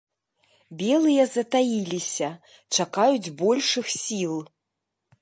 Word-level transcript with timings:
Белыя 0.79 1.25
затаіліся, 1.35 2.29
чакаюць 2.79 3.33
большых 3.43 3.85
сіл. 4.01 4.35